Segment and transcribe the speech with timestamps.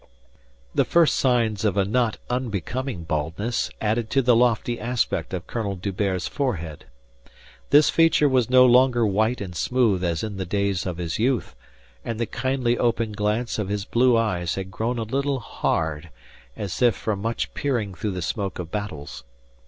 [0.73, 5.75] The first signs of a not unbecoming baldness added to the lofty aspect of Colonel
[5.75, 6.85] D'Hubert's forehead.
[7.69, 11.55] This feature was no longer white and smooth as in the days of his youth,
[12.03, 16.09] and the kindly open glance of his blue eyes had grown a little hard,
[16.57, 19.23] as if from much peering through the smoke of battles.